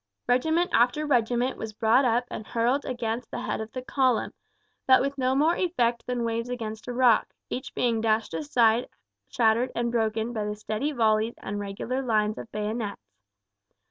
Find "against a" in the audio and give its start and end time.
6.49-6.91